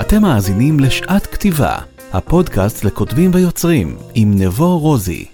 אתם 0.00 0.22
מאזינים 0.22 0.80
לשעת 0.80 1.26
כתיבה, 1.26 1.76
הפודקאסט 2.12 2.84
לכותבים 2.84 3.30
ויוצרים, 3.34 3.96
עם 4.14 4.34
נבו 4.38 4.78
רוזי. 4.78 5.24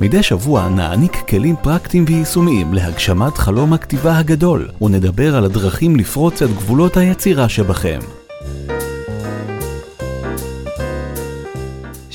מדי 0.00 0.22
שבוע 0.22 0.68
נעניק 0.68 1.16
כלים 1.28 1.56
פרקטיים 1.62 2.04
ויישומיים 2.08 2.74
להגשמת 2.74 3.38
חלום 3.38 3.72
הכתיבה 3.72 4.18
הגדול, 4.18 4.68
ונדבר 4.80 5.36
על 5.36 5.44
הדרכים 5.44 5.96
לפרוץ 5.96 6.42
את 6.42 6.50
גבולות 6.50 6.96
היצירה 6.96 7.48
שבכם. 7.48 7.98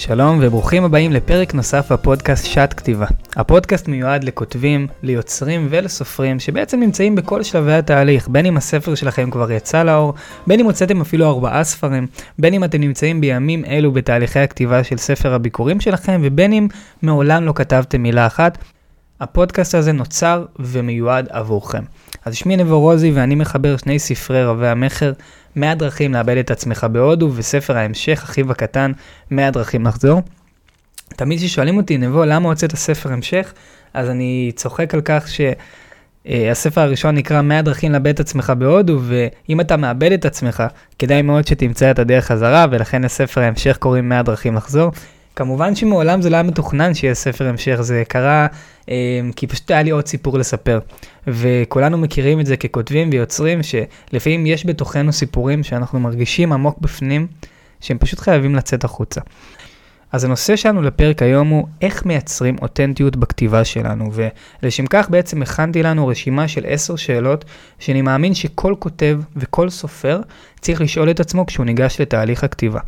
שלום 0.01 0.39
וברוכים 0.41 0.83
הבאים 0.83 1.11
לפרק 1.11 1.53
נוסף 1.53 1.91
בפודקאסט 1.91 2.45
שעת 2.45 2.73
כתיבה. 2.73 3.05
הפודקאסט 3.35 3.87
מיועד 3.87 4.23
לכותבים, 4.23 4.87
ליוצרים 5.03 5.67
ולסופרים 5.69 6.39
שבעצם 6.39 6.79
נמצאים 6.79 7.15
בכל 7.15 7.43
שלבי 7.43 7.73
התהליך, 7.73 8.27
בין 8.27 8.45
אם 8.45 8.57
הספר 8.57 8.95
שלכם 8.95 9.31
כבר 9.31 9.51
יצא 9.51 9.83
לאור, 9.83 10.13
בין 10.47 10.59
אם 10.59 10.65
הוצאתם 10.65 11.01
אפילו 11.01 11.29
ארבעה 11.29 11.63
ספרים, 11.63 12.07
בין 12.39 12.53
אם 12.53 12.63
אתם 12.63 12.81
נמצאים 12.81 13.21
בימים 13.21 13.65
אלו 13.65 13.91
בתהליכי 13.91 14.39
הכתיבה 14.39 14.83
של 14.83 14.97
ספר 14.97 15.33
הביקורים 15.33 15.81
שלכם, 15.81 16.21
ובין 16.23 16.53
אם 16.53 16.67
מעולם 17.01 17.45
לא 17.45 17.53
כתבתם 17.55 18.03
מילה 18.03 18.27
אחת. 18.27 18.57
הפודקאסט 19.19 19.75
הזה 19.75 19.91
נוצר 19.91 20.45
ומיועד 20.59 21.27
עבורכם. 21.29 21.83
אז 22.25 22.35
שמי 22.35 22.57
נבו 22.57 22.79
רוזי 22.79 23.11
ואני 23.11 23.35
מחבר 23.35 23.77
שני 23.77 23.99
ספרי 23.99 24.43
רבי 24.43 24.67
המכר, 24.67 25.11
100 25.55 25.75
דרכים 25.75 26.13
לאבד 26.13 26.37
את 26.37 26.51
עצמך 26.51 26.87
בהודו, 26.91 27.31
וספר 27.35 27.77
ההמשך, 27.77 28.21
אחיו 28.23 28.51
הקטן, 28.51 28.91
100 29.31 29.51
דרכים 29.51 29.85
לחזור. 29.85 30.21
תמיד 31.15 31.39
כששואלים 31.39 31.77
אותי, 31.77 31.97
נבו, 31.97 32.25
למה 32.25 32.49
הוצאת 32.49 32.75
ספר 32.75 33.13
המשך? 33.13 33.53
אז 33.93 34.09
אני 34.09 34.51
צוחק 34.55 34.93
על 34.93 35.01
כך 35.05 35.27
שהספר 35.27 36.81
הראשון 36.81 37.15
נקרא 37.15 37.41
100 37.41 37.61
דרכים 37.61 37.91
לאבד 37.91 38.07
את 38.07 38.19
עצמך 38.19 38.53
בהודו, 38.57 38.99
ואם 39.01 39.61
אתה 39.61 39.77
מאבד 39.77 40.11
את 40.11 40.25
עצמך, 40.25 40.63
כדאי 40.99 41.21
מאוד 41.21 41.47
שתמצא 41.47 41.91
את 41.91 41.99
הדרך 41.99 42.25
חזרה, 42.25 42.65
ולכן 42.71 43.01
לספר 43.01 43.41
ההמשך 43.41 43.77
קוראים 43.77 44.09
100 44.09 44.23
דרכים 44.23 44.55
לחזור. 44.55 44.91
כמובן 45.35 45.75
שמעולם 45.75 46.21
זה 46.21 46.29
לא 46.29 46.35
היה 46.35 46.43
מתוכנן 46.43 46.93
שיהיה 46.93 47.13
ספר 47.13 47.47
המשך, 47.47 47.81
זה 47.81 48.03
קרה 48.07 48.41
אה, 48.41 48.47
כי 49.35 49.47
פשוט 49.47 49.71
היה 49.71 49.83
לי 49.83 49.89
עוד 49.89 50.07
סיפור 50.07 50.39
לספר. 50.39 50.79
וכולנו 51.27 51.97
מכירים 51.97 52.39
את 52.39 52.45
זה 52.45 52.57
ככותבים 52.57 53.09
ויוצרים, 53.11 53.59
שלפעמים 53.63 54.45
יש 54.45 54.65
בתוכנו 54.65 55.13
סיפורים 55.13 55.63
שאנחנו 55.63 55.99
מרגישים 55.99 56.53
עמוק 56.53 56.79
בפנים, 56.79 57.27
שהם 57.81 57.97
פשוט 57.97 58.19
חייבים 58.19 58.55
לצאת 58.55 58.83
החוצה. 58.83 59.21
אז 60.11 60.23
הנושא 60.23 60.55
שלנו 60.55 60.81
לפרק 60.81 61.21
היום 61.21 61.47
הוא 61.47 61.67
איך 61.81 62.05
מייצרים 62.05 62.55
אותנטיות 62.61 63.15
בכתיבה 63.15 63.65
שלנו, 63.65 64.11
ולשם 64.63 64.85
כך 64.85 65.09
בעצם 65.09 65.41
הכנתי 65.41 65.83
לנו 65.83 66.07
רשימה 66.07 66.47
של 66.47 66.65
עשר 66.67 66.95
שאלות 66.95 67.45
שאני 67.79 68.01
מאמין 68.01 68.33
שכל 68.33 68.75
כותב 68.79 69.19
וכל 69.35 69.69
סופר 69.69 70.21
צריך 70.61 70.81
לשאול 70.81 71.11
את 71.11 71.19
עצמו 71.19 71.45
כשהוא 71.45 71.65
ניגש 71.65 72.01
לתהליך 72.01 72.43
הכתיבה. 72.43 72.79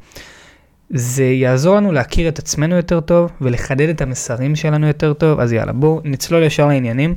זה 0.89 1.23
יעזור 1.23 1.75
לנו 1.75 1.91
להכיר 1.91 2.27
את 2.27 2.39
עצמנו 2.39 2.75
יותר 2.75 2.99
טוב 2.99 3.31
ולחדד 3.41 3.89
את 3.89 4.01
המסרים 4.01 4.55
שלנו 4.55 4.87
יותר 4.87 5.13
טוב, 5.13 5.39
אז 5.39 5.53
יאללה, 5.53 5.73
בואו 5.73 6.01
נצלול 6.03 6.43
ישר 6.43 6.67
לעניינים. 6.67 7.15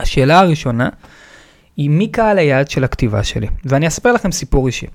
השאלה 0.00 0.40
הראשונה 0.40 0.88
היא 1.76 1.90
מי 1.90 2.08
קהל 2.08 2.38
היעד 2.38 2.70
של 2.70 2.84
הכתיבה 2.84 3.24
שלי, 3.24 3.46
ואני 3.64 3.86
אספר 3.86 4.12
לכם 4.12 4.32
סיפור 4.32 4.66
אישי. 4.66 4.86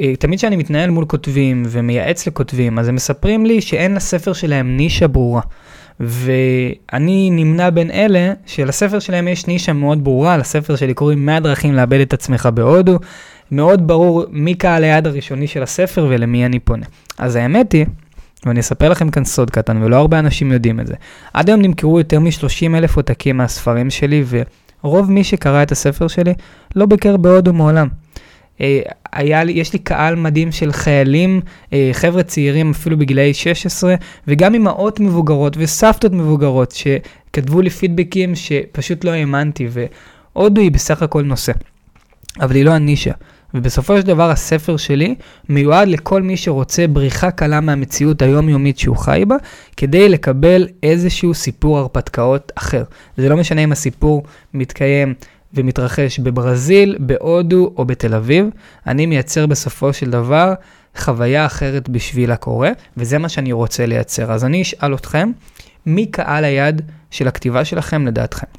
אה, 0.00 0.16
תמיד 0.16 0.38
כשאני 0.38 0.56
מתנהל 0.56 0.90
מול 0.90 1.04
כותבים 1.04 1.62
ומייעץ 1.68 2.26
לכותבים, 2.26 2.78
אז 2.78 2.88
הם 2.88 2.94
מספרים 2.94 3.46
לי 3.46 3.60
שאין 3.60 3.94
לספר 3.94 4.32
שלהם 4.32 4.76
נישה 4.76 5.08
ברורה. 5.08 5.40
ואני 6.00 7.30
נמנה 7.30 7.70
בין 7.70 7.90
אלה 7.90 8.32
שלספר 8.46 8.98
שלהם 8.98 9.28
יש 9.28 9.46
נישה 9.46 9.72
מאוד 9.72 10.04
ברורה, 10.04 10.36
לספר 10.36 10.76
שלי 10.76 10.94
קוראים 10.94 11.26
100 11.26 11.40
דרכים 11.40 11.74
לאבד 11.74 12.00
את 12.00 12.12
עצמך 12.12 12.48
בהודו, 12.54 12.98
מאוד 13.50 13.86
ברור 13.86 14.24
מי 14.30 14.54
קהל 14.54 14.84
היעד 14.84 15.06
הראשוני 15.06 15.46
של 15.46 15.62
הספר 15.62 16.06
ולמי 16.10 16.46
אני 16.46 16.58
פונה. 16.58 16.86
אז 17.18 17.36
האמת 17.36 17.72
היא, 17.72 17.86
ואני 18.46 18.60
אספר 18.60 18.88
לכם 18.88 19.10
כאן 19.10 19.24
סוד 19.24 19.50
קטן, 19.50 19.82
ולא 19.82 19.96
הרבה 19.96 20.18
אנשים 20.18 20.52
יודעים 20.52 20.80
את 20.80 20.86
זה. 20.86 20.94
עד 21.34 21.48
היום 21.48 21.62
נמכרו 21.62 21.98
יותר 21.98 22.20
מ-30 22.20 22.76
אלף 22.76 22.96
עותקים 22.96 23.36
מהספרים 23.36 23.90
שלי, 23.90 24.24
ורוב 24.84 25.10
מי 25.10 25.24
שקרא 25.24 25.62
את 25.62 25.72
הספר 25.72 26.08
שלי 26.08 26.34
לא 26.76 26.86
ביקר 26.86 27.16
בהודו 27.16 27.52
מעולם. 27.52 27.88
אה, 28.60 28.80
היה 29.12 29.44
לי, 29.44 29.52
יש 29.52 29.72
לי 29.72 29.78
קהל 29.78 30.14
מדהים 30.14 30.52
של 30.52 30.72
חיילים, 30.72 31.40
אה, 31.72 31.90
חבר'ה 31.92 32.22
צעירים 32.22 32.70
אפילו 32.70 32.98
בגילאי 32.98 33.34
16, 33.34 33.94
וגם 34.28 34.54
אמהות 34.54 35.00
מבוגרות 35.00 35.56
וסבתות 35.58 36.12
מבוגרות 36.12 36.70
שכתבו 36.70 37.60
לי 37.60 37.70
פידבקים 37.70 38.34
שפשוט 38.34 39.04
לא 39.04 39.10
האמנתי, 39.10 39.68
והודו 39.70 40.60
היא 40.60 40.72
בסך 40.72 41.02
הכל 41.02 41.22
נושא. 41.22 41.52
אבל 42.40 42.54
היא 42.54 42.64
לא 42.64 42.70
הנישה. 42.70 43.12
ובסופו 43.54 43.96
של 43.96 44.06
דבר 44.06 44.30
הספר 44.30 44.76
שלי 44.76 45.14
מיועד 45.48 45.88
לכל 45.88 46.22
מי 46.22 46.36
שרוצה 46.36 46.86
בריחה 46.86 47.30
קלה 47.30 47.60
מהמציאות 47.60 48.22
היומיומית 48.22 48.78
שהוא 48.78 48.96
חי 48.96 49.22
בה, 49.28 49.36
כדי 49.76 50.08
לקבל 50.08 50.68
איזשהו 50.82 51.34
סיפור 51.34 51.78
הרפתקאות 51.78 52.52
אחר. 52.54 52.84
זה 53.16 53.28
לא 53.28 53.36
משנה 53.36 53.64
אם 53.64 53.72
הסיפור 53.72 54.22
מתקיים 54.54 55.14
ומתרחש 55.54 56.18
בברזיל, 56.18 56.96
בהודו 57.00 57.72
או 57.76 57.84
בתל 57.84 58.14
אביב, 58.14 58.46
אני 58.86 59.06
מייצר 59.06 59.46
בסופו 59.46 59.92
של 59.92 60.10
דבר 60.10 60.54
חוויה 60.96 61.46
אחרת 61.46 61.88
בשביל 61.88 62.32
הקורא, 62.32 62.68
וזה 62.96 63.18
מה 63.18 63.28
שאני 63.28 63.52
רוצה 63.52 63.86
לייצר. 63.86 64.32
אז 64.32 64.44
אני 64.44 64.62
אשאל 64.62 64.94
אתכם, 64.94 65.30
מי 65.86 66.06
קהל 66.06 66.44
היד 66.44 66.82
של 67.10 67.28
הכתיבה 67.28 67.64
שלכם 67.64 68.06
לדעתכם? 68.06 68.57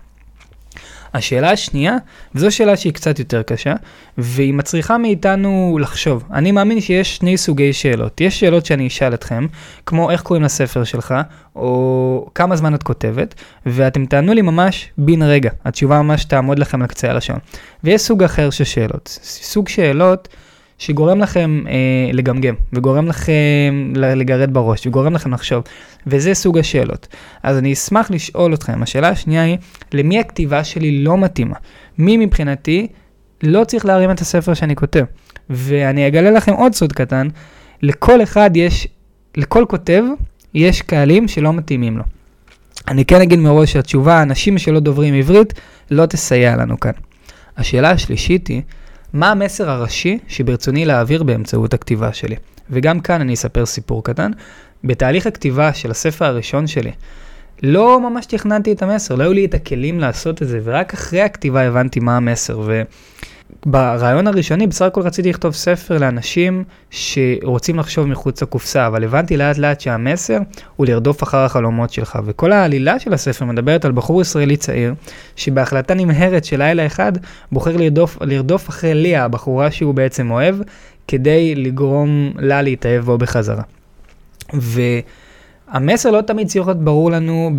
השאלה 1.14 1.52
השנייה, 1.52 1.96
וזו 2.36 2.52
שאלה 2.52 2.78
שהיא 2.78 2.94
קצת 2.94 3.20
יותר 3.20 3.42
קשה, 3.44 3.74
והיא 4.18 4.54
מצריכה 4.54 4.98
מאיתנו 4.98 5.78
לחשוב. 5.82 6.24
אני 6.34 6.52
מאמין 6.52 6.82
שיש 6.82 7.16
שני 7.16 7.38
סוגי 7.38 7.74
שאלות. 7.74 8.22
יש 8.22 8.40
שאלות 8.40 8.66
שאני 8.66 8.88
אשאל 8.88 9.14
אתכם, 9.14 9.48
כמו 9.86 10.12
איך 10.12 10.22
קוראים 10.22 10.44
לספר 10.44 10.84
שלך, 10.84 11.16
או 11.56 12.30
כמה 12.36 12.56
זמן 12.56 12.76
את 12.76 12.84
כותבת, 12.84 13.36
ואתם 13.66 14.06
תענו 14.06 14.34
לי 14.34 14.42
ממש 14.42 14.90
בן 14.98 15.22
רגע. 15.24 15.52
התשובה 15.66 16.02
ממש 16.02 16.26
תעמוד 16.26 16.60
לכם 16.60 16.82
על 16.82 16.88
קצה 16.88 17.10
הלשון. 17.10 17.40
ויש 17.84 18.02
סוג 18.02 18.24
אחר 18.24 18.50
של 18.50 18.64
שאלות. 18.64 19.20
סוג 19.24 19.68
שאלות 19.68 20.28
שגורם 20.80 21.20
לכם 21.20 21.64
אה, 21.68 21.74
לגמגם, 22.14 22.56
וגורם 22.74 23.08
לכם 23.08 23.94
לגרד 23.96 24.54
בראש, 24.54 24.88
וגורם 24.88 25.14
לכם 25.14 25.34
לחשוב, 25.34 25.64
וזה 26.08 26.34
סוג 26.34 26.58
השאלות. 26.58 27.08
אז 27.44 27.58
אני 27.58 27.74
אשמח 27.74 28.12
לשאול 28.12 28.54
אתכם, 28.54 28.84
השאלה 28.84 29.10
השנייה 29.10 29.44
היא, 29.44 29.58
למי 29.94 30.20
הכתיבה 30.20 30.64
שלי 30.64 31.04
לא 31.04 31.18
מתאימה? 31.18 31.56
מי 31.98 32.18
מבחינתי 32.18 32.88
לא 33.44 33.64
צריך 33.64 33.86
להרים 33.86 34.12
את 34.12 34.20
הספר 34.20 34.54
שאני 34.54 34.76
כותב? 34.76 35.04
ואני 35.50 36.08
אגלה 36.08 36.32
לכם 36.32 36.54
עוד 36.54 36.74
סוד 36.74 36.94
קטן, 36.94 37.28
לכל 37.82 38.24
אחד 38.24 38.52
יש, 38.56 38.88
לכל 39.38 39.66
כותב 39.70 40.04
יש 40.54 40.82
קהלים 40.82 41.28
שלא 41.28 41.54
מתאימים 41.54 41.98
לו. 41.98 42.04
אני 42.88 43.06
כן 43.06 43.22
אגיד 43.22 43.40
מראש 43.40 43.74
שהתשובה, 43.74 44.22
אנשים 44.22 44.58
שלא 44.58 44.80
דוברים 44.80 45.14
עברית, 45.14 45.54
לא 45.92 46.06
תסייע 46.06 46.56
לנו 46.56 46.80
כאן. 46.80 46.92
השאלה 47.58 47.92
השלישית 47.92 48.48
היא, 48.48 48.62
מה 49.14 49.32
המסר 49.32 49.70
הראשי 49.70 50.20
שברצוני 50.28 50.86
להעביר 50.86 51.24
באמצעות 51.24 51.74
הכתיבה 51.74 52.14
שלי. 52.14 52.36
וגם 52.70 53.00
כאן 53.00 53.22
אני 53.22 53.34
אספר 53.34 53.66
סיפור 53.66 54.04
קטן. 54.04 54.32
בתהליך 54.84 55.28
הכתיבה 55.28 55.74
של 55.74 55.92
הספר 55.92 56.26
הראשון 56.26 56.68
שלי, 56.68 56.92
לא 57.64 58.00
ממש 58.10 58.26
תכננתי 58.26 58.72
את 58.72 58.82
המסר, 58.82 59.16
לא 59.16 59.24
היו 59.24 59.34
לי 59.34 59.46
את 59.46 59.54
הכלים 59.54 60.00
לעשות 60.00 60.42
את 60.42 60.48
זה, 60.48 60.60
ורק 60.64 60.94
אחרי 60.94 61.22
הכתיבה 61.22 61.62
הבנתי 61.62 62.00
מה 62.00 62.18
המסר. 62.18 62.60
ו... 62.66 62.82
ברעיון 63.66 64.28
הראשוני 64.28 64.68
בסך 64.68 64.86
הכל 64.86 65.02
רציתי 65.02 65.30
לכתוב 65.30 65.54
ספר 65.54 65.98
לאנשים 65.98 66.64
שרוצים 66.90 67.80
לחשוב 67.80 68.08
מחוץ 68.08 68.42
לקופסה, 68.42 68.88
אבל 68.88 69.04
הבנתי 69.04 69.38
לאט 69.38 69.58
לאט 69.58 69.80
שהמסר 69.82 70.38
הוא 70.76 70.88
לרדוף 70.88 71.24
אחר 71.24 71.38
החלומות 71.38 71.90
שלך. 71.90 72.20
וכל 72.26 72.52
העלילה 72.52 73.00
של 73.00 73.14
הספר 73.14 73.46
מדברת 73.46 73.86
על 73.86 73.92
בחור 73.92 74.22
ישראלי 74.22 74.58
צעיר, 74.58 74.94
שבהחלטה 75.36 75.94
נמהרת 75.94 76.46
של 76.46 76.58
לילה 76.58 76.86
אחד, 76.86 77.12
בוחר 77.52 77.78
לרדוף, 77.78 78.18
לרדוף 78.22 78.70
אחרי 78.70 78.94
ליה, 78.94 79.26
הבחורה 79.26 79.72
שהוא 79.72 79.94
בעצם 79.94 80.32
אוהב, 80.32 80.56
כדי 81.08 81.56
לגרום 81.56 82.32
לה 82.36 82.62
להתאהב 82.62 83.06
בו 83.06 83.18
בחזרה. 83.18 83.64
ו... 84.54 84.82
המסר 85.72 86.12
לא 86.12 86.22
תמיד 86.22 86.48
צריך 86.48 86.68
להיות 86.68 86.84
ברור 86.84 87.12
לנו 87.12 87.52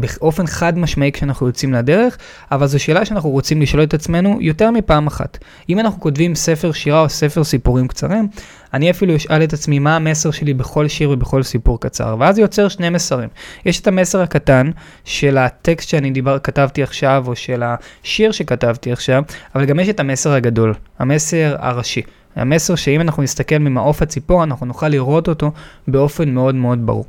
באופן 0.00 0.46
חד 0.46 0.78
משמעי 0.78 1.12
כשאנחנו 1.12 1.46
יוצאים 1.46 1.72
לדרך, 1.72 2.18
אבל 2.52 2.66
זו 2.66 2.78
שאלה 2.78 3.04
שאנחנו 3.04 3.30
רוצים 3.30 3.62
לשאול 3.62 3.82
את 3.82 3.94
עצמנו 3.94 4.38
יותר 4.40 4.70
מפעם 4.70 5.06
אחת. 5.06 5.38
אם 5.68 5.78
אנחנו 5.78 6.00
כותבים 6.00 6.34
ספר 6.34 6.72
שירה 6.72 7.00
או 7.00 7.08
ספר 7.08 7.44
סיפורים 7.44 7.88
קצרים, 7.88 8.28
אני 8.74 8.90
אפילו 8.90 9.16
אשאל 9.16 9.44
את 9.44 9.52
עצמי 9.52 9.78
מה 9.78 9.96
המסר 9.96 10.30
שלי 10.30 10.54
בכל 10.54 10.88
שיר 10.88 11.10
ובכל 11.10 11.42
סיפור 11.42 11.80
קצר, 11.80 12.16
ואז 12.18 12.38
יוצר 12.38 12.68
שני 12.68 12.90
מסרים. 12.90 13.28
יש 13.64 13.80
את 13.80 13.86
המסר 13.86 14.20
הקטן 14.20 14.70
של 15.04 15.38
הטקסט 15.38 15.88
שאני 15.88 16.10
דיבר, 16.10 16.38
כתבתי 16.38 16.82
עכשיו, 16.82 17.24
או 17.26 17.36
של 17.36 17.62
השיר 17.64 18.32
שכתבתי 18.32 18.92
עכשיו, 18.92 19.22
אבל 19.54 19.64
גם 19.64 19.80
יש 19.80 19.88
את 19.88 20.00
המסר 20.00 20.32
הגדול, 20.32 20.74
המסר 20.98 21.56
הראשי. 21.58 22.02
המסר 22.36 22.74
שאם 22.74 23.00
אנחנו 23.00 23.22
נסתכל 23.22 23.58
ממעוף 23.58 24.02
הציפור, 24.02 24.44
אנחנו 24.44 24.66
נוכל 24.66 24.88
לראות 24.88 25.28
אותו 25.28 25.52
באופן 25.88 26.28
מאוד 26.28 26.54
מאוד 26.54 26.86
ברור. 26.86 27.04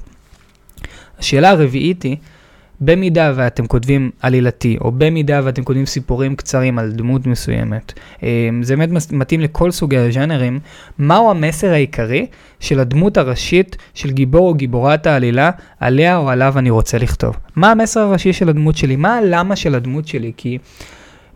השאלה 1.19 1.49
הרביעית 1.49 2.03
היא, 2.03 2.17
במידה 2.81 3.33
ואתם 3.35 3.67
כותבים 3.67 4.11
עלילתי, 4.21 4.77
או 4.81 4.91
במידה 4.91 5.41
ואתם 5.43 5.63
כותבים 5.63 5.85
סיפורים 5.85 6.35
קצרים 6.35 6.79
על 6.79 6.91
דמות 6.91 7.27
מסוימת, 7.27 7.93
אה, 8.23 8.49
זה 8.61 8.75
באמת 8.75 9.11
מתאים 9.11 9.39
לכל 9.39 9.71
סוגי 9.71 9.97
הז'אנרים, 9.97 10.59
מהו 10.99 11.31
המסר 11.31 11.71
העיקרי 11.71 12.25
של 12.59 12.79
הדמות 12.79 13.17
הראשית 13.17 13.77
של 13.93 14.11
גיבור 14.11 14.47
או 14.47 14.53
גיבורת 14.53 15.07
העלילה, 15.07 15.51
עליה 15.79 16.17
או 16.17 16.29
עליו 16.29 16.53
אני 16.57 16.69
רוצה 16.69 16.97
לכתוב. 16.97 17.35
מה 17.55 17.71
המסר 17.71 17.99
הראשי 17.99 18.33
של 18.33 18.49
הדמות 18.49 18.77
שלי? 18.77 18.95
מה 18.95 19.17
הלמה 19.17 19.55
של 19.55 19.75
הדמות 19.75 20.07
שלי? 20.07 20.31
כי... 20.37 20.57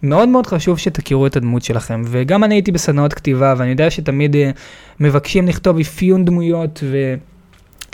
מאוד 0.03 0.29
מאוד 0.29 0.47
חשוב 0.47 0.77
שתכירו 0.77 1.27
את 1.27 1.35
הדמות 1.35 1.63
שלכם, 1.63 2.01
וגם 2.05 2.43
אני 2.43 2.55
הייתי 2.55 2.71
בסדנאות 2.71 3.13
כתיבה, 3.13 3.53
ואני 3.57 3.69
יודע 3.69 3.89
שתמיד 3.89 4.35
uh, 4.35 4.37
מבקשים 4.99 5.47
לכתוב 5.47 5.79
אפיון 5.79 6.25
דמויות, 6.25 6.83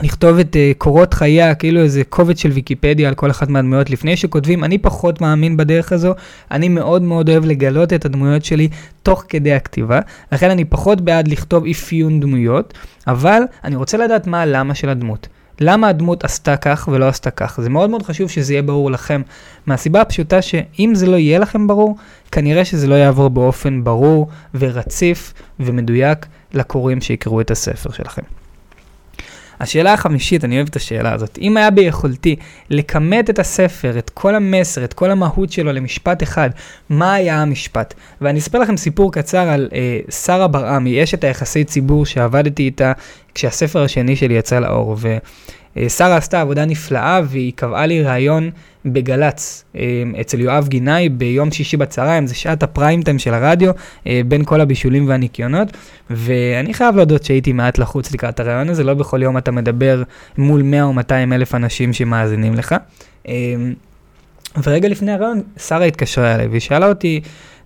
ולכתוב 0.02 0.40
את 0.40 0.56
uh, 0.56 0.78
קורות 0.78 1.14
חייה, 1.14 1.56
כאילו 1.56 1.82
איזה 1.82 2.04
קובץ 2.10 2.40
של 2.40 2.50
ויקיפדיה 2.50 3.10
על 3.10 3.16
כל 3.16 3.32
אחת 3.32 3.50
מהדמויות 3.50 3.90
לפני 3.90 4.18
שכותבים, 4.18 4.64
אני 4.64 4.78
פחות 4.78 5.22
מאמין 5.22 5.58
בדרך 5.58 5.92
הזו, 5.92 6.14
אני 6.52 6.70
מאוד 6.70 7.02
מאוד 7.02 7.30
אוהב 7.30 7.46
לגלות 7.46 7.94
את 7.94 8.06
הדמויות 8.06 8.46
שלי 8.46 8.68
תוך 9.04 9.24
כדי 9.30 9.54
הכתיבה, 9.54 10.00
לכן 10.32 10.50
אני 10.50 10.66
פחות 10.66 11.02
בעד 11.02 11.28
לכתוב 11.28 11.66
אפיון 11.68 12.20
דמויות, 12.20 12.74
אבל 13.08 13.42
אני 13.64 13.76
רוצה 13.76 13.98
לדעת 13.98 14.28
מה 14.28 14.42
הלמה 14.42 14.76
של 14.76 14.90
הדמות. 14.90 15.28
למה 15.62 15.88
הדמות 15.88 16.24
עשתה 16.24 16.58
כך 16.58 16.90
ולא 16.92 17.08
עשתה 17.08 17.32
כך. 17.32 17.60
זה 17.62 17.70
מאוד 17.70 17.90
מאוד 17.90 18.04
חשוב 18.04 18.30
שזה 18.30 18.54
יהיה 18.54 18.62
ברור 18.62 18.92
לכם, 18.92 19.22
מהסיבה 19.66 20.02
הפשוטה 20.02 20.42
שאם 20.42 20.92
זה 20.96 21.08
לא 21.08 21.16
יהיה 21.16 21.40
לכם 21.40 21.68
ברור, 21.68 21.96
כנראה 22.32 22.66
שזה 22.66 22.88
לא 22.88 22.96
יעבור 22.96 23.30
באופן 23.30 23.84
ברור 23.84 24.28
ורציף 24.56 25.34
ומדויק 25.60 26.26
לקוראים 26.54 27.02
שיקראו 27.02 27.42
את 27.42 27.52
הספר 27.52 27.92
שלכם. 27.92 28.39
השאלה 29.60 29.94
החמישית, 29.94 30.46
אני 30.46 30.56
אוהב 30.56 30.68
את 30.68 30.76
השאלה 30.76 31.14
הזאת, 31.14 31.38
אם 31.42 31.58
היה 31.58 31.72
ביכולתי 31.72 32.36
לכמת 32.70 33.30
את 33.30 33.40
הספר, 33.40 34.00
את 34.00 34.10
כל 34.10 34.36
המסר, 34.36 34.84
את 34.84 34.94
כל 34.94 35.12
המהות 35.12 35.52
שלו 35.52 35.72
למשפט 35.72 36.24
אחד, 36.24 36.50
מה 36.90 37.14
היה 37.14 37.42
המשפט? 37.42 37.94
ואני 38.22 38.40
אספר 38.40 38.60
לכם 38.60 38.78
סיפור 38.78 39.12
קצר 39.12 39.50
על 39.50 39.70
אה, 39.74 40.00
שרה 40.12 40.48
ברעמי, 40.48 41.04
אשת 41.04 41.24
היחסי 41.24 41.64
ציבור 41.64 42.06
שעבדתי 42.06 42.64
איתה 42.64 42.92
כשהספר 43.36 43.84
השני 43.84 44.16
שלי 44.16 44.34
יצא 44.34 44.60
לאור. 44.60 44.96
ו... 45.00 45.18
אה, 45.80 45.90
שרה 45.90 46.18
עשתה 46.18 46.42
עבודה 46.42 46.66
נפלאה 46.66 47.22
והיא 47.26 47.54
קבעה 47.56 47.86
לי 47.86 48.04
ראיון 48.04 48.50
בגל"צ 48.86 49.64
אה, 49.76 50.04
אצל 50.22 50.40
יואב 50.40 50.68
גינאי 50.68 51.10
ביום 51.10 51.52
שישי 51.52 51.78
בצהריים, 51.78 52.28
זה 52.28 52.36
שעת 52.36 52.64
הפריים 52.64 53.02
טיים 53.02 53.20
של 53.20 53.34
הרדיו, 53.34 53.72
אה, 54.08 54.22
בין 54.28 54.46
כל 54.46 54.62
הבישולים 54.62 55.08
והניקיונות, 55.08 55.68
ואני 56.10 56.74
חייב 56.74 56.96
להודות 56.96 57.24
שהייתי 57.24 57.54
מעט 57.54 57.78
לחוץ 57.78 58.12
לקראת 58.12 58.40
הראיון 58.40 58.70
הזה, 58.70 58.84
לא 58.84 58.94
בכל 58.94 59.24
יום 59.24 59.38
אתה 59.38 59.52
מדבר 59.52 60.04
מול 60.38 60.62
100 60.62 60.84
או 60.84 60.94
200 60.94 61.34
אלף 61.34 61.56
אנשים 61.56 61.94
שמאזינים 61.94 62.54
לך. 62.54 62.76
ורגע 64.64 64.90
לפני 64.90 65.12
הראיון, 65.12 65.42
שרה 65.58 65.86
התקשרה 65.86 66.36
אליי 66.36 66.48
והיא 66.48 66.60
שאלה 66.60 66.88
אותי, 66.88 67.22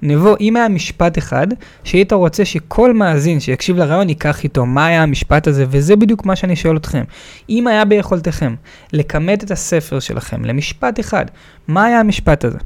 נבוא, 0.05 0.35
אם 0.41 0.55
היה 0.55 0.69
משפט 0.69 1.17
אחד, 1.17 1.47
שהיית 1.83 2.13
רוצה 2.13 2.45
שכל 2.45 2.93
מאזין 2.93 3.39
שיקשיב 3.39 3.77
לרעיון 3.77 4.09
ייקח 4.09 4.43
איתו, 4.43 4.65
מה 4.65 4.85
היה 4.85 5.03
המשפט 5.03 5.47
הזה, 5.47 5.65
וזה 5.69 5.95
בדיוק 5.95 6.25
מה 6.25 6.35
שאני 6.35 6.55
שואל 6.55 6.77
אתכם. 6.77 7.03
אם 7.49 7.67
היה 7.67 7.85
ביכולתכם 7.85 8.55
לכמת 8.93 9.43
את 9.43 9.51
הספר 9.51 9.99
שלכם 9.99 10.45
למשפט 10.45 10.99
אחד, 10.99 11.25
מה 11.67 11.85
היה 11.85 11.99
המשפט 11.99 12.45
הזה? 12.45 12.57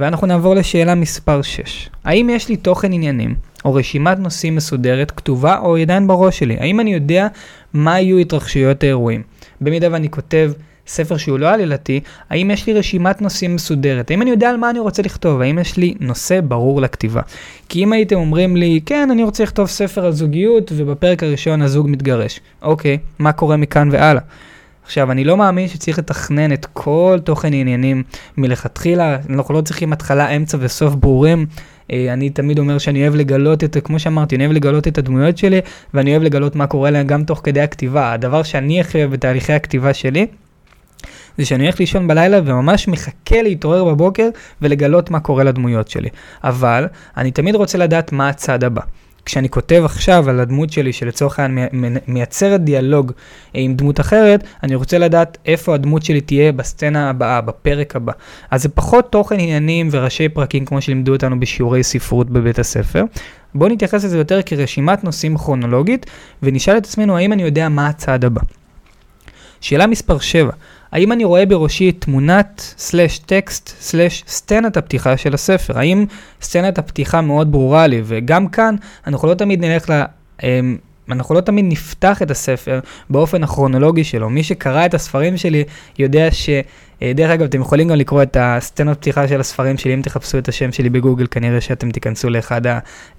ואנחנו 0.00 0.26
נעבור 0.26 0.54
לשאלה 0.54 0.94
מספר 0.94 1.42
6. 1.42 1.90
האם 2.04 2.30
יש 2.30 2.48
לי 2.48 2.56
תוכן 2.56 2.92
עניינים, 2.92 3.34
או 3.64 3.74
רשימת 3.74 4.18
נושאים 4.18 4.56
מסודרת, 4.56 5.10
כתובה 5.10 5.58
או 5.58 5.76
עדיין 5.76 6.06
בראש 6.06 6.38
שלי? 6.38 6.56
האם 6.60 6.80
אני 6.80 6.94
יודע 6.94 7.26
מה 7.74 8.00
יהיו 8.00 8.18
התרחשויות 8.18 8.82
האירועים? 8.82 9.22
במידה 9.60 9.88
ואני 9.92 10.10
כותב 10.10 10.52
ספר 10.86 11.16
שהוא 11.16 11.38
לא 11.38 11.50
עלילתי, 11.50 12.00
האם 12.30 12.50
יש 12.50 12.66
לי 12.66 12.72
רשימת 12.72 13.22
נושאים 13.22 13.54
מסודרת? 13.54 14.10
האם 14.10 14.22
אני 14.22 14.30
יודע 14.30 14.50
על 14.50 14.56
מה 14.56 14.70
אני 14.70 14.78
רוצה 14.78 15.02
לכתוב? 15.02 15.40
האם 15.40 15.58
יש 15.58 15.76
לי 15.76 15.94
נושא 16.00 16.40
ברור 16.40 16.80
לכתיבה? 16.80 17.20
כי 17.68 17.84
אם 17.84 17.92
הייתם 17.92 18.16
אומרים 18.16 18.56
לי, 18.56 18.80
כן, 18.86 19.08
אני 19.10 19.22
רוצה 19.22 19.42
לכתוב 19.42 19.66
ספר 19.66 20.06
על 20.06 20.12
זוגיות, 20.12 20.72
ובפרק 20.76 21.22
הראשון 21.22 21.62
הזוג 21.62 21.88
מתגרש. 21.90 22.40
אוקיי, 22.62 22.98
מה 23.18 23.32
קורה 23.32 23.56
מכאן 23.56 23.88
והלאה? 23.92 24.22
עכשיו, 24.84 25.12
אני 25.12 25.24
לא 25.24 25.36
מאמין 25.36 25.68
שצריך 25.68 25.98
לתכנן 25.98 26.52
את 26.52 26.66
כל 26.72 27.18
תוכן 27.24 27.52
העניינים 27.52 28.02
מלכתחילה, 28.36 29.18
אנחנו 29.30 29.54
לא 29.54 29.60
צריכים 29.60 29.92
התחלה, 29.92 30.36
אמצע 30.36 30.58
וסוף 30.60 30.94
ברורים. 30.94 31.46
אה, 31.92 32.12
אני 32.12 32.30
תמיד 32.30 32.58
אומר 32.58 32.78
שאני 32.78 33.02
אוהב 33.02 33.14
לגלות 33.14 33.64
את, 33.64 33.76
כמו 33.84 33.98
שאמרתי, 33.98 34.36
אני 34.36 34.44
אוהב 34.44 34.56
לגלות 34.56 34.88
את 34.88 34.98
הדמויות 34.98 35.38
שלי, 35.38 35.60
ואני 35.94 36.10
אוהב 36.10 36.22
לגלות 36.22 36.56
מה 36.56 36.66
קורה 36.66 36.90
להם 36.90 37.06
גם 37.06 37.24
תוך 37.24 37.40
כדי 37.44 37.60
הכתיבה. 37.60 38.12
הדבר 38.12 38.42
שאני 38.42 38.80
הכי 38.80 38.98
אוהב 38.98 39.10
בתהליכי 39.10 39.52
הכתיבה 39.52 39.94
שלי, 39.94 40.26
זה 41.38 41.44
שאני 41.44 41.64
הולך 41.64 41.80
לישון 41.80 42.08
בלילה 42.08 42.40
וממש 42.44 42.88
מחכה 42.88 43.42
להתעורר 43.42 43.84
בבוקר 43.84 44.28
ולגלות 44.62 45.10
מה 45.10 45.20
קורה 45.20 45.44
לדמויות 45.44 45.88
שלי. 45.88 46.08
אבל 46.44 46.86
אני 47.16 47.30
תמיד 47.30 47.54
רוצה 47.54 47.78
לדעת 47.78 48.12
מה 48.12 48.28
הצעד 48.28 48.64
הבא. 48.64 48.82
כשאני 49.26 49.48
כותב 49.48 49.82
עכשיו 49.84 50.30
על 50.30 50.40
הדמות 50.40 50.72
שלי, 50.72 50.92
שלצורך 50.92 51.38
העניין 51.38 51.68
מייצרת 52.06 52.64
דיאלוג 52.64 53.12
עם 53.54 53.74
דמות 53.74 54.00
אחרת, 54.00 54.44
אני 54.62 54.74
רוצה 54.74 54.98
לדעת 54.98 55.38
איפה 55.46 55.74
הדמות 55.74 56.02
שלי 56.02 56.20
תהיה 56.20 56.52
בסצנה 56.52 57.10
הבאה, 57.10 57.40
בפרק 57.40 57.96
הבא. 57.96 58.12
אז 58.50 58.62
זה 58.62 58.68
פחות 58.68 59.12
תוכן 59.12 59.40
עניינים 59.40 59.88
וראשי 59.90 60.28
פרקים 60.28 60.64
כמו 60.64 60.80
שלימדו 60.80 61.12
אותנו 61.12 61.40
בשיעורי 61.40 61.82
ספרות 61.82 62.30
בבית 62.30 62.58
הספר. 62.58 63.04
בואו 63.54 63.70
נתייחס 63.70 64.04
לזה 64.04 64.18
יותר 64.18 64.42
כרשימת 64.42 65.04
נושאים 65.04 65.38
כרונולוגית, 65.38 66.06
ונשאל 66.42 66.76
את 66.76 66.84
עצמנו 66.84 67.16
האם 67.16 67.32
אני 67.32 67.42
יודע 67.42 67.68
מה 67.68 67.88
הצעד 67.88 68.24
הבא. 68.24 68.40
שאלה 69.60 69.86
מספר 69.86 70.18
7, 70.18 70.50
האם 70.92 71.12
אני 71.12 71.24
רואה 71.24 71.46
בראשי 71.46 71.92
תמונת 71.92 72.74
סלש 72.78 73.18
טקסט 73.18 73.68
סלש 73.80 74.24
סצנת 74.26 74.76
הפתיחה 74.76 75.16
של 75.16 75.34
הספר? 75.34 75.78
האם 75.78 76.06
סצנת 76.42 76.78
הפתיחה 76.78 77.20
מאוד 77.20 77.52
ברורה 77.52 77.86
לי? 77.86 78.02
וגם 78.04 78.48
כאן 78.48 78.76
אנחנו 79.06 79.28
לא 79.28 79.34
תמיד 79.34 79.64
נלך 79.64 79.90
ל... 79.90 80.02
אמ, 80.42 80.76
אנחנו 81.10 81.34
לא 81.34 81.40
תמיד 81.40 81.64
נפתח 81.68 82.22
את 82.22 82.30
הספר 82.30 82.80
באופן 83.10 83.44
הכרונולוגי 83.44 84.04
שלו. 84.04 84.30
מי 84.30 84.42
שקרא 84.42 84.86
את 84.86 84.94
הספרים 84.94 85.36
שלי 85.36 85.64
יודע 85.98 86.28
ש... 86.30 86.50
אה, 87.02 87.12
דרך 87.14 87.30
אגב, 87.30 87.44
אתם 87.44 87.60
יכולים 87.60 87.88
גם 87.88 87.96
לקרוא 87.96 88.22
את 88.22 88.36
הסצנות 88.40 88.98
פתיחה 88.98 89.28
של 89.28 89.40
הספרים 89.40 89.78
שלי, 89.78 89.94
אם 89.94 90.02
תחפשו 90.02 90.38
את 90.38 90.48
השם 90.48 90.72
שלי 90.72 90.90
בגוגל, 90.90 91.26
כנראה 91.30 91.60
שאתם 91.60 91.90
תיכנסו 91.90 92.30
לאחת 92.30 92.66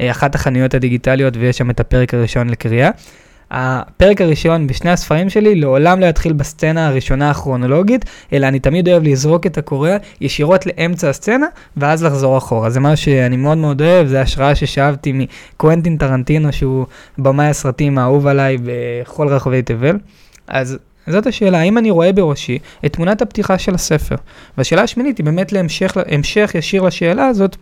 אה, 0.02 0.12
החנויות 0.34 0.74
הדיגיטליות 0.74 1.38
ויש 1.38 1.58
שם 1.58 1.70
את 1.70 1.80
הפרק 1.80 2.14
הראשון 2.14 2.50
לקריאה. 2.50 2.90
הפרק 3.52 4.22
הראשון 4.22 4.68
בשני 4.68 4.92
הספרים 4.92 5.30
שלי 5.30 5.56
לעולם 5.56 6.00
לא 6.00 6.06
יתחיל 6.06 6.34
בסצנה 6.34 6.88
הראשונה 6.88 7.30
הכרונולוגית, 7.30 8.06
אלא 8.34 8.48
אני 8.48 8.60
תמיד 8.60 8.90
אוהב 8.90 9.04
לזרוק 9.04 9.46
את 9.46 9.58
הקורא 9.58 9.92
ישירות 10.22 10.66
לאמצע 10.66 11.10
הסצנה, 11.10 11.46
ואז 11.78 12.04
לחזור 12.04 12.38
אחורה. 12.38 12.70
זה 12.70 12.80
משהו 12.80 13.06
שאני 13.06 13.38
מאוד 13.38 13.58
מאוד 13.58 13.82
אוהב, 13.82 14.08
זה 14.08 14.22
השראה 14.22 14.56
ששאבתי 14.56 15.14
מקוונטין 15.14 15.98
טרנטינו, 15.98 16.54
שהוא 16.54 16.86
במאי 17.18 17.48
הסרטים 17.48 17.98
האהוב 17.98 18.28
עליי 18.28 18.58
בכל 18.64 19.28
רחבי 19.28 19.62
תבל. 19.62 19.98
אז 20.48 20.78
זאת 21.08 21.28
השאלה, 21.28 21.60
האם 21.60 21.78
אני 21.78 21.92
רואה 21.92 22.14
בראשי 22.14 22.60
את 22.86 22.94
תמונת 22.94 23.22
הפתיחה 23.22 23.58
של 23.58 23.76
הספר? 23.76 24.16
והשאלה 24.58 24.82
השמינית 24.82 25.18
היא 25.18 25.26
באמת 25.26 25.52
להמשך 25.52 26.56
ישיר 26.56 26.82
לשאלה 26.82 27.28
הזאת, 27.28 27.56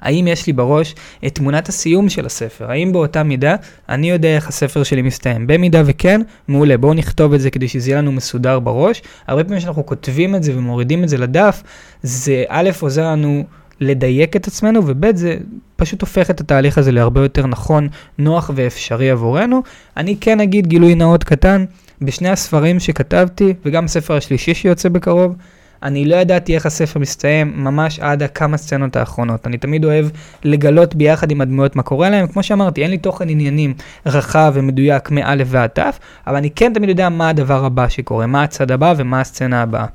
האם 0.00 0.26
יש 0.26 0.46
לי 0.46 0.52
בראש 0.52 0.94
את 1.26 1.34
תמונת 1.34 1.68
הסיום 1.68 2.08
של 2.08 2.26
הספר? 2.26 2.70
האם 2.70 2.92
באותה 2.92 3.22
מידה 3.22 3.56
אני 3.88 4.10
יודע 4.10 4.28
איך 4.28 4.48
הספר 4.48 4.82
שלי 4.82 5.02
מסתיים? 5.02 5.46
במידה 5.46 5.82
וכן, 5.86 6.20
מעולה, 6.48 6.76
בואו 6.76 6.94
נכתוב 6.94 7.32
את 7.32 7.40
זה 7.40 7.50
כדי 7.50 7.68
שזה 7.68 7.90
יהיה 7.90 8.00
לנו 8.00 8.12
מסודר 8.12 8.60
בראש. 8.60 9.02
הרבה 9.26 9.44
פעמים 9.44 9.58
כשאנחנו 9.58 9.86
כותבים 9.86 10.34
את 10.34 10.42
זה 10.42 10.52
ומורידים 10.58 11.04
את 11.04 11.08
זה 11.08 11.18
לדף, 11.18 11.62
זה 12.02 12.44
א', 12.48 12.70
עוזר 12.80 13.04
לנו 13.04 13.44
לדייק 13.80 14.36
את 14.36 14.46
עצמנו, 14.46 14.80
וב', 14.86 15.16
זה 15.16 15.36
פשוט 15.76 16.00
הופך 16.00 16.30
את 16.30 16.40
התהליך 16.40 16.78
הזה 16.78 16.92
להרבה 16.92 17.20
יותר 17.22 17.46
נכון, 17.46 17.88
נוח 18.18 18.50
ואפשרי 18.54 19.10
עבורנו. 19.10 19.62
אני 19.96 20.16
כן 20.20 20.40
אגיד 20.40 20.66
גילוי 20.66 20.94
נאות 20.94 21.24
קטן, 21.24 21.64
בשני 22.02 22.28
הספרים 22.28 22.80
שכתבתי, 22.80 23.54
וגם 23.64 23.84
הספר 23.84 24.16
השלישי 24.16 24.54
שיוצא 24.54 24.88
בקרוב, 24.88 25.36
אני 25.82 26.04
לא 26.04 26.16
ידעתי 26.16 26.54
איך 26.54 26.66
הספר 26.66 27.00
מסתיים 27.00 27.52
ממש 27.56 28.00
עד 28.00 28.22
הכמה 28.22 28.56
סצנות 28.56 28.96
האחרונות. 28.96 29.46
אני 29.46 29.58
תמיד 29.58 29.84
אוהב 29.84 30.06
לגלות 30.44 30.94
ביחד 30.94 31.30
עם 31.30 31.40
הדמויות 31.40 31.76
מה 31.76 31.82
קורה 31.82 32.10
להם. 32.10 32.26
כמו 32.26 32.42
שאמרתי, 32.42 32.82
אין 32.82 32.90
לי 32.90 32.98
תוכן 32.98 33.28
עניינים 33.28 33.74
רחב 34.06 34.52
ומדויק 34.54 35.10
מא' 35.10 35.34
ועד 35.46 35.70
ת', 35.70 35.78
אבל 36.26 36.36
אני 36.36 36.50
כן 36.50 36.72
תמיד 36.72 36.88
יודע 36.88 37.08
מה 37.08 37.28
הדבר 37.28 37.64
הבא 37.64 37.88
שקורה, 37.88 38.26
מה 38.26 38.42
הצד 38.42 38.70
הבא 38.70 38.94
ומה 38.96 39.20
הסצנה 39.20 39.62
הבאה. 39.62 39.86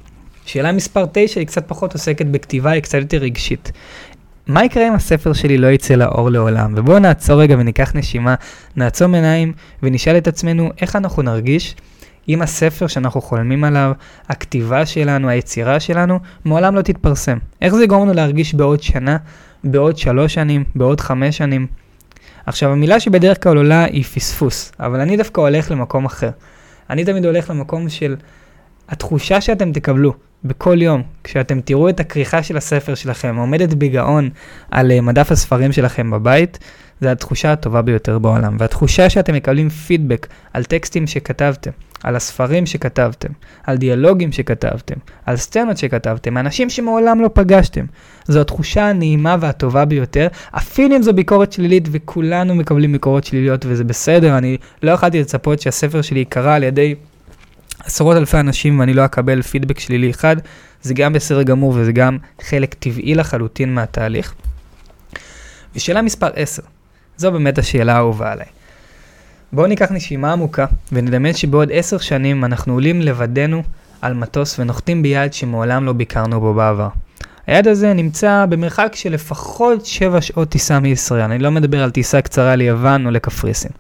שאלה 0.46 0.72
מספר 0.72 1.06
9 1.12 1.40
היא 1.40 1.48
קצת 1.48 1.68
פחות 1.68 1.94
עוסקת 1.94 2.26
בכתיבה, 2.26 2.72
היא 2.72 2.82
קצת 2.82 2.98
יותר 2.98 3.18
רגשית. 3.18 3.72
מה 4.48 4.66
יקרה 4.66 4.88
אם 4.88 4.94
הספר 4.94 5.34
שלי 5.34 5.58
לא 5.58 5.68
יצא 5.68 5.94
לאור 5.94 6.30
לעולם? 6.30 6.74
ובואו 6.78 7.00
נעצור 7.00 7.42
רגע 7.42 7.56
וניקח 7.60 7.92
נשימה, 7.96 8.36
נעצום 8.76 9.16
עיניים 9.16 9.54
ונשאל 9.84 10.18
את 10.18 10.28
עצמנו 10.28 10.70
איך 10.82 10.96
אנחנו 10.96 11.22
נרגיש 11.22 11.76
אם 12.30 12.42
הספר 12.42 12.88
שאנחנו 12.88 13.22
חולמים 13.22 13.64
עליו, 13.64 13.92
הכתיבה 14.30 14.86
שלנו, 14.86 15.30
היצירה 15.30 15.80
שלנו, 15.80 16.20
מעולם 16.46 16.76
לא 16.76 16.82
תתפרסם. 16.82 17.38
איך 17.62 17.74
זה 17.74 17.84
יגרום 17.84 18.04
לנו 18.04 18.14
להרגיש 18.14 18.54
בעוד 18.54 18.84
שנה, 18.84 19.18
בעוד 19.64 19.98
שלוש 19.98 20.34
שנים, 20.34 20.64
בעוד 20.76 21.02
חמש 21.02 21.38
שנים? 21.38 21.68
עכשיו, 22.46 22.72
המילה 22.72 23.00
שבדרך 23.00 23.44
כלל 23.44 23.58
עולה 23.58 23.84
היא 23.84 24.04
פספוס, 24.04 24.72
אבל 24.80 25.00
אני 25.00 25.18
דווקא 25.18 25.42
הולך 25.42 25.72
למקום 25.72 26.06
אחר. 26.06 26.30
אני 26.90 27.06
תמיד 27.06 27.26
הולך 27.26 27.50
למקום 27.50 27.90
של 27.90 28.16
התחושה 28.90 29.42
שאתם 29.42 29.72
תקבלו 29.72 30.14
בכל 30.44 30.82
יום, 30.82 31.04
כשאתם 31.24 31.62
תראו 31.62 31.90
את 31.90 32.00
הכריכה 32.00 32.44
של 32.44 32.58
הספר 32.58 32.96
שלכם 32.96 33.36
עומדת 33.36 33.74
בגאון 33.74 34.30
על 34.72 34.92
אה, 34.92 35.02
מדף 35.02 35.32
הספרים 35.32 35.72
שלכם 35.72 36.12
בבית, 36.12 36.60
זה 37.02 37.12
התחושה 37.12 37.52
הטובה 37.52 37.82
ביותר 37.82 38.20
בעולם. 38.20 38.56
והתחושה 38.60 39.10
שאתם 39.10 39.34
מקבלים 39.34 39.70
פידבק 39.70 40.28
על 40.54 40.64
טקסטים 40.64 41.08
שכתבתם, 41.08 41.72
על 42.04 42.16
הספרים 42.16 42.66
שכתבתם, 42.66 43.30
על 43.64 43.78
דיאלוגים 43.78 44.32
שכתבתם, 44.32 44.96
על 45.26 45.38
סצנות 45.38 45.78
שכתבתם, 45.78 46.38
אנשים 46.38 46.70
שמעולם 46.70 47.22
לא 47.22 47.30
פגשתם. 47.34 47.86
זו 48.28 48.42
התחושה 48.42 48.90
הנעימה 48.90 49.36
והטובה 49.40 49.86
ביותר, 49.86 50.28
אפילו 50.52 50.96
אם 50.96 51.02
זו 51.02 51.14
ביקורת 51.14 51.52
שלילית, 51.54 51.88
וכולנו 51.92 52.56
מקבלים 52.56 52.92
ביקורת 52.92 53.24
שליליות 53.24 53.66
וזה 53.66 53.84
בסדר, 53.84 54.38
אני 54.38 54.58
לא 54.84 54.92
יכולתי 54.92 55.20
לצפות 55.20 55.62
שהספר 55.62 56.02
שלי 56.02 56.20
ייקרא 56.20 56.56
על 56.56 56.64
ידי 56.64 56.96
עשרות 57.84 58.18
אלפי 58.18 58.38
אנשים 58.38 58.80
ואני 58.80 58.94
לא 58.94 59.06
אקבל 59.06 59.42
פידבק 59.42 59.80
שלילי 59.80 60.10
אחד, 60.10 60.36
זה 60.82 60.94
גם 60.94 61.14
בסדר 61.14 61.44
גמור 61.44 61.74
וזה 61.76 61.92
גם 61.92 62.18
חלק 62.42 62.74
טבעי 62.74 63.16
לחלוטין 63.16 63.74
מהתהליך. 63.74 64.34
ושאלה 65.76 66.02
מספר 66.02 66.30
10, 66.36 66.62
זו 67.18 67.32
באמת 67.32 67.58
השאלה 67.58 67.96
האהובה 67.96 68.32
עליי. 68.32 68.48
בואו 69.54 69.68
ניקח 69.68 69.92
נשימה 69.92 70.32
עמוקה 70.32 70.66
ונדמיין 70.92 71.36
שבעוד 71.36 71.70
10 71.72 71.98
שנים 71.98 72.46
אנחנו 72.46 72.74
עולים 72.74 73.02
לבדנו 73.02 73.64
על 74.02 74.14
מטוס 74.14 74.60
ונוחתים 74.60 75.02
ביעד 75.02 75.34
שמעולם 75.34 75.86
לא 75.86 75.94
ביקרנו 75.94 76.40
בו 76.40 76.54
בעבר. 76.54 76.88
היעד 77.48 77.68
הזה 77.68 77.94
נמצא 77.94 78.46
במרחק 78.50 78.92
של 78.96 79.14
לפחות 79.14 79.86
7 79.86 80.22
שעות 80.22 80.50
טיסה 80.50 80.80
מישראל, 80.80 81.22
אני 81.22 81.40
לא 81.40 81.52
מדבר 81.52 81.84
על 81.84 81.92
טיסה 81.92 82.22
קצרה 82.22 82.56
ליוון 82.56 83.06
או 83.06 83.12
לקפריסין. 83.12 83.72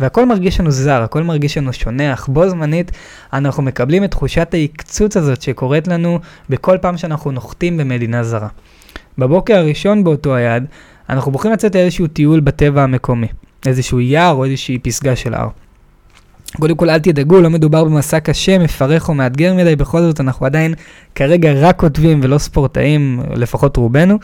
והכל 0.00 0.26
מרגיש 0.26 0.60
לנו 0.60 0.70
זר, 0.70 1.02
הכל 1.02 1.22
מרגיש 1.22 1.58
לנו 1.58 1.72
שונה, 1.72 2.12
אך 2.12 2.28
בו 2.28 2.48
זמנית 2.48 2.90
אנחנו 3.32 3.62
מקבלים 3.62 4.04
את 4.04 4.10
תחושת 4.10 4.54
ההקצוץ 4.54 5.16
הזאת 5.16 5.42
שקורית 5.42 5.88
לנו 5.88 6.18
בכל 6.50 6.78
פעם 6.80 6.96
שאנחנו 6.96 7.30
נוחתים 7.30 7.76
במדינה 7.76 8.24
זרה. 8.24 8.48
בבוקר 9.18 9.56
הראשון 9.56 10.04
באותו 10.04 10.34
היעד, 10.34 10.66
אנחנו 11.10 11.32
בוחרים 11.32 11.52
לצאת 11.52 11.74
לאיזשהו 11.74 12.06
טיול 12.06 12.40
בטבע 12.40 12.82
המקומי, 12.82 13.26
איזשהו 13.66 14.00
יער 14.00 14.34
או 14.34 14.44
איזושהי 14.44 14.78
פסגה 14.78 15.16
של 15.16 15.34
הר. 15.34 15.48
קודם 16.60 16.76
כל 16.76 16.90
אל 16.90 16.98
תדאגו, 16.98 17.40
לא 17.40 17.50
מדובר 17.50 17.84
במסע 17.84 18.20
קשה, 18.20 18.58
מפרך 18.58 19.08
או 19.08 19.14
מאתגר 19.14 19.54
מדי, 19.54 19.76
בכל 19.76 20.00
זאת 20.00 20.20
אנחנו 20.20 20.46
עדיין 20.46 20.74
כרגע 21.14 21.52
רק 21.56 21.80
כותבים 21.80 22.20
ולא 22.22 22.38
ספורטאים, 22.38 23.20
לפחות 23.34 23.76
רובנו. 23.76 24.18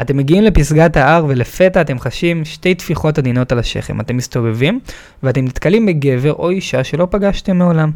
אתם 0.00 0.16
מגיעים 0.16 0.44
לפסגת 0.44 0.96
ההר 0.96 1.24
ולפתע 1.28 1.80
אתם 1.80 1.98
חשים 1.98 2.44
שתי 2.44 2.74
טפיחות 2.74 3.18
עדינות 3.18 3.52
על 3.52 3.58
השכם. 3.58 4.00
אתם 4.00 4.16
מסתובבים 4.16 4.80
ואתם 5.22 5.44
נתקלים 5.44 5.86
בגבר 5.86 6.32
או 6.32 6.50
אישה 6.50 6.84
שלא 6.84 7.08
פגשתם 7.10 7.58
מעולם. 7.58 7.90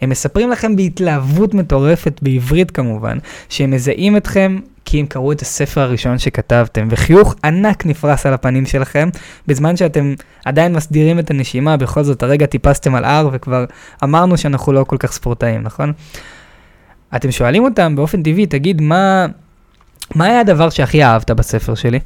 הם 0.00 0.10
מספרים 0.10 0.50
לכם 0.50 0.76
בהתלהבות 0.76 1.54
מטורפת, 1.54 2.20
בעברית 2.22 2.70
כמובן, 2.70 3.18
שהם 3.48 3.70
מזהים 3.70 4.16
אתכם 4.16 4.58
כי 4.84 5.00
הם 5.00 5.06
קראו 5.06 5.32
את 5.32 5.40
הספר 5.40 5.80
הראשון 5.80 6.18
שכתבתם, 6.18 6.88
וחיוך 6.90 7.34
ענק 7.44 7.86
נפרס 7.86 8.26
על 8.26 8.34
הפנים 8.34 8.66
שלכם, 8.66 9.08
בזמן 9.46 9.76
שאתם 9.76 10.14
עדיין 10.44 10.72
מסדירים 10.72 11.18
את 11.18 11.30
הנשימה, 11.30 11.76
בכל 11.76 12.02
זאת 12.02 12.22
הרגע 12.22 12.46
טיפסתם 12.46 12.94
על 12.94 13.04
הר 13.04 13.28
וכבר 13.32 13.64
אמרנו 14.04 14.38
שאנחנו 14.38 14.72
לא 14.72 14.84
כל 14.84 14.96
כך 14.98 15.12
ספורטאים, 15.12 15.62
נכון? 15.62 15.92
אתם 17.16 17.30
שואלים 17.30 17.64
אותם 17.64 17.96
באופן 17.96 18.22
טבעי, 18.22 18.46
תגיד, 18.46 18.80
מה, 18.80 19.26
מה 20.14 20.24
היה 20.24 20.40
הדבר 20.40 20.70
שהכי 20.70 21.04
אהבת 21.04 21.30
בספר 21.30 21.74
שלי? 21.74 22.00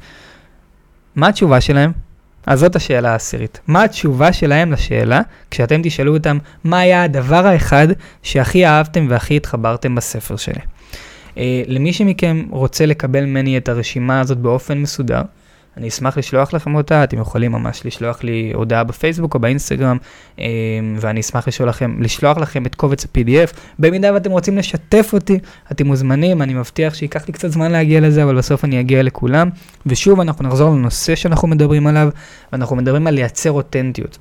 מה 1.15 1.27
התשובה 1.27 1.61
שלהם? 1.61 1.91
אז 2.45 2.59
זאת 2.59 2.75
השאלה 2.75 3.11
העשירית. 3.11 3.59
מה 3.67 3.83
התשובה 3.83 4.33
שלהם 4.33 4.71
לשאלה 4.71 5.21
כשאתם 5.51 5.81
תשאלו 5.83 6.13
אותם 6.13 6.37
מה 6.63 6.79
היה 6.79 7.03
הדבר 7.03 7.47
האחד 7.47 7.87
שהכי 8.23 8.65
אהבתם 8.65 9.05
והכי 9.09 9.35
התחברתם 9.37 9.95
בספר 9.95 10.35
שלי? 10.35 10.61
Uh, 11.39 11.41
למי 11.67 11.93
שמכם 11.93 12.45
רוצה 12.49 12.85
לקבל 12.85 13.25
ממני 13.25 13.57
את 13.57 13.69
הרשימה 13.69 14.19
הזאת 14.19 14.37
באופן 14.37 14.77
מסודר, 14.77 15.21
אני 15.77 15.87
אשמח 15.87 16.17
לשלוח 16.17 16.53
לכם 16.53 16.75
אותה, 16.75 17.03
אתם 17.03 17.19
יכולים 17.19 17.51
ממש 17.51 17.85
לשלוח 17.85 18.23
לי 18.23 18.51
הודעה 18.55 18.83
בפייסבוק 18.83 19.35
או 19.35 19.39
באינסטגרם, 19.39 19.97
אה, 20.39 20.45
ואני 20.95 21.19
אשמח 21.19 21.47
לשלוח 21.47 21.69
לכם, 21.69 22.01
לשלוח 22.01 22.37
לכם 22.37 22.65
את 22.65 22.75
קובץ 22.75 23.05
ה-PDF. 23.05 23.53
במידה 23.79 24.13
ואתם 24.13 24.31
רוצים 24.31 24.57
לשתף 24.57 25.09
אותי, 25.13 25.39
אתם 25.71 25.87
מוזמנים, 25.87 26.41
אני 26.41 26.53
מבטיח 26.53 26.93
שייקח 26.93 27.27
לי 27.27 27.33
קצת 27.33 27.47
זמן 27.51 27.71
להגיע 27.71 27.99
לזה, 28.01 28.23
אבל 28.23 28.37
בסוף 28.37 28.65
אני 28.65 28.79
אגיע 28.79 29.03
לכולם. 29.03 29.49
ושוב, 29.85 30.19
אנחנו 30.19 30.47
נחזור 30.47 30.69
לנושא 30.69 31.15
שאנחנו 31.15 31.47
מדברים 31.47 31.87
עליו, 31.87 32.09
ואנחנו 32.53 32.75
מדברים 32.75 33.07
על 33.07 33.13
לייצר 33.13 33.51
אותנטיות. 33.51 34.17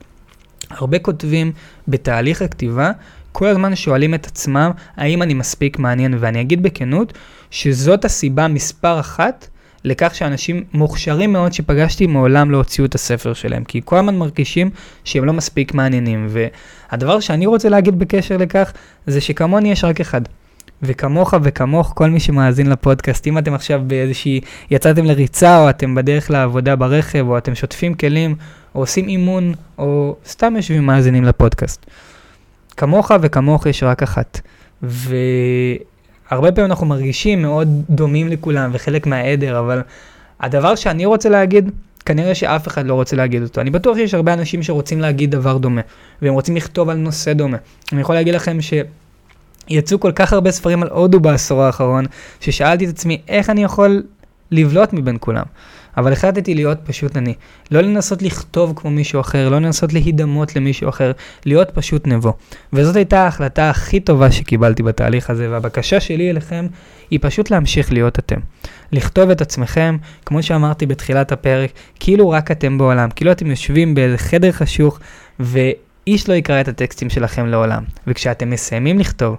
הרבה 0.71 0.99
כותבים 0.99 1.53
בתהליך 1.89 2.43
הכתיבה, 2.43 2.91
כל 3.39 3.47
הזמן 3.47 3.77
שואלים 3.77 4.15
את 4.15 4.27
עצמם, 4.27 4.71
האם 4.97 5.23
אני 5.23 5.35
מספיק 5.35 5.79
מעניין, 5.79 6.15
ואני 6.21 6.41
אגיד 6.41 6.63
בכנות, 6.63 7.13
שזאת 7.51 8.05
הסיבה 8.05 8.49
מספר 8.49 9.01
אחת 9.01 9.49
לכך 9.85 10.15
שאנשים 10.15 10.65
מוכשרים 10.73 11.33
מאוד 11.33 11.53
שפגשתי 11.53 12.07
מעולם 12.07 12.51
לא 12.51 12.57
הוציאו 12.57 12.87
את 12.87 12.95
הספר 12.95 13.33
שלהם, 13.33 13.65
כי 13.65 13.81
כל 13.85 13.97
הזמן 13.97 14.17
מרגישים 14.17 14.71
שהם 15.05 15.25
לא 15.25 15.33
מספיק 15.33 15.75
מעניינים. 15.75 16.27
והדבר 16.31 17.21
שאני 17.21 17.47
רוצה 17.47 17.69
להגיד 17.69 17.99
בקשר 17.99 18.37
לכך, 18.37 18.73
זה 19.07 19.21
שכמוני 19.21 19.73
יש 19.73 19.85
רק 19.85 20.01
אחד. 20.01 20.21
וכמוך 20.83 21.35
וכמוך, 21.43 21.93
כל 21.97 22.11
מי 22.11 22.21
שמאזין 22.21 22.71
לפודקאסט, 22.71 23.27
אם 23.27 23.39
אתם 23.39 23.55
עכשיו 23.55 23.81
באיזושהי, 23.87 24.41
יצאתם 24.71 25.05
לריצה, 25.05 25.59
או 25.59 25.71
אתם 25.71 25.95
בדרך 25.95 26.31
לעבודה 26.31 26.77
ברכב, 26.77 27.25
או 27.29 27.39
אתם 27.39 27.55
שוטפים 27.55 27.95
כלים, 27.95 28.37
או 28.75 28.81
עושים 28.81 29.09
אימון, 29.09 29.55
או 29.79 30.17
סתם 30.27 30.57
יושבים 30.57 30.87
מאזינים 30.87 31.25
לפודקאסט. 31.25 31.87
כמוך 32.79 33.11
וכמוך 33.21 33.67
יש 33.67 33.83
רק 33.83 34.03
אחת. 34.03 34.41
ו... 34.83 35.17
הרבה 36.31 36.53
פעמים 36.53 36.71
אנחנו 36.71 36.87
מרגישים 36.87 37.43
מאוד 37.43 37.69
דומים 37.91 38.29
לכולם 38.29 38.71
וחלק 38.73 39.07
מהעדר, 39.07 39.59
אבל 39.59 39.83
הדבר 40.41 40.75
שאני 40.75 41.07
רוצה 41.07 41.29
להגיד, 41.29 41.71
כנראה 42.05 42.35
שאף 42.35 42.69
אחד 42.69 42.87
לא 42.87 42.95
רוצה 42.95 43.17
להגיד 43.17 43.43
אותו. 43.43 43.61
אני 43.61 43.71
בטוח 43.71 43.97
שיש 43.97 44.15
הרבה 44.15 44.33
אנשים 44.33 44.63
שרוצים 44.63 45.01
להגיד 45.01 45.31
דבר 45.31 45.59
דומה, 45.59 45.81
והם 46.23 46.35
רוצים 46.35 46.57
לכתוב 46.57 46.89
על 46.89 46.97
נושא 46.97 47.33
דומה. 47.33 47.57
אני 47.93 48.01
יכול 48.01 48.15
להגיד 48.15 48.35
לכם 48.35 48.61
ש... 48.61 48.75
יצאו 49.69 50.01
כל 50.01 50.13
כך 50.13 50.33
הרבה 50.33 50.51
ספרים 50.51 50.83
על 50.83 50.89
הודו 50.89 51.21
בעשור 51.21 51.63
האחרון, 51.63 52.05
ששאלתי 52.41 52.85
את 52.85 52.91
עצמי 52.91 53.21
איך 53.29 53.51
אני 53.51 53.65
יכול 53.65 54.03
לבלוט 54.51 54.93
מבין 54.93 55.17
כולם. 55.21 55.45
אבל 55.99 56.13
החלטתי 56.13 56.55
להיות 56.55 56.79
פשוט 56.85 57.17
אני. 57.17 57.35
לא 57.71 57.81
לנסות 57.81 58.23
לכתוב 58.23 58.73
כמו 58.77 58.91
מישהו 58.91 59.21
אחר, 59.21 59.49
לא 59.49 59.59
לנסות 59.59 59.93
להידמות 59.93 60.57
למישהו 60.57 60.89
אחר, 60.89 61.13
להיות 61.47 61.71
פשוט 61.75 62.07
נבו. 62.07 62.35
וזאת 62.73 62.97
הייתה 62.97 63.25
ההחלטה 63.25 63.71
הכי 63.71 64.01
טובה 64.01 64.33
שקיבלתי 64.33 64.83
בתהליך 64.83 65.31
הזה, 65.31 65.51
והבקשה 65.51 66.01
שלי 66.01 66.31
אליכם 66.31 66.67
היא 67.11 67.19
פשוט 67.23 67.51
להמשיך 67.51 67.93
להיות 67.93 68.19
אתם. 68.19 68.41
לכתוב 68.93 69.31
את 69.31 69.41
עצמכם, 69.41 69.97
כמו 70.27 70.43
שאמרתי 70.43 70.87
בתחילת 70.87 71.33
הפרק, 71.33 71.71
כאילו 72.01 72.31
רק 72.31 72.51
אתם 72.51 72.79
בעולם, 72.79 73.11
כאילו 73.11 73.33
אתם 73.33 73.47
יושבים 73.47 73.95
באיזה 73.95 74.19
חדר 74.19 74.53
חשוך, 74.53 74.99
ואיש 75.41 76.29
לא 76.29 76.35
יקרא 76.35 76.61
את 76.61 76.69
הטקסטים 76.69 77.11
שלכם 77.11 77.47
לעולם. 77.47 77.85
וכשאתם 78.07 78.51
מסיימים 78.51 78.99
לכתוב, 78.99 79.37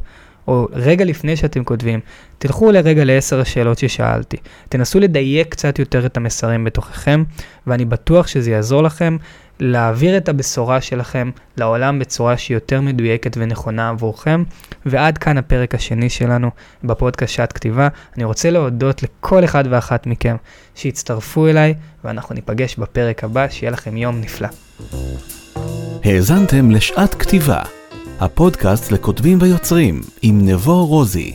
או 0.49 0.67
רגע 0.73 1.05
לפני 1.05 1.35
שאתם 1.35 1.63
כותבים, 1.63 1.99
תלכו 2.37 2.71
לרגע 2.71 3.05
לעשר 3.05 3.39
השאלות 3.39 3.77
ששאלתי. 3.77 4.37
תנסו 4.69 4.99
לדייק 4.99 5.47
קצת 5.47 5.79
יותר 5.79 6.05
את 6.05 6.17
המסרים 6.17 6.63
בתוככם, 6.63 7.23
ואני 7.67 7.85
בטוח 7.85 8.27
שזה 8.27 8.51
יעזור 8.51 8.83
לכם 8.83 9.17
להעביר 9.59 10.17
את 10.17 10.29
הבשורה 10.29 10.81
שלכם 10.81 11.29
לעולם 11.57 11.99
בצורה 11.99 12.37
שהיא 12.37 12.55
יותר 12.55 12.81
מדויקת 12.81 13.37
ונכונה 13.37 13.89
עבורכם. 13.89 14.43
ועד 14.85 15.17
כאן 15.17 15.37
הפרק 15.37 15.75
השני 15.75 16.09
שלנו 16.09 16.49
בפודקאסט 16.83 17.33
שעת 17.33 17.53
כתיבה. 17.53 17.87
אני 18.15 18.23
רוצה 18.23 18.49
להודות 18.49 19.03
לכל 19.03 19.43
אחד 19.43 19.63
ואחת 19.69 20.07
מכם 20.07 20.35
שהצטרפו 20.75 21.47
אליי, 21.47 21.73
ואנחנו 22.03 22.35
ניפגש 22.35 22.75
בפרק 22.75 23.23
הבא, 23.23 23.49
שיהיה 23.49 23.71
לכם 23.71 23.97
יום 23.97 24.21
נפלא. 24.21 24.47
האזנתם 26.03 26.71
לשעת 26.71 27.15
כתיבה. 27.15 27.78
הפודקאסט 28.19 28.91
לכותבים 28.91 29.37
ויוצרים 29.41 30.01
עם 30.21 30.39
נבו 30.45 30.85
רוזי. 30.85 31.33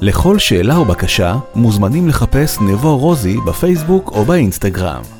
לכל 0.00 0.38
שאלה 0.38 0.76
או 0.76 0.84
בקשה 0.84 1.36
מוזמנים 1.54 2.08
לחפש 2.08 2.60
נבו 2.60 2.98
רוזי 2.98 3.36
בפייסבוק 3.46 4.10
או 4.10 4.24
באינסטגרם. 4.24 5.15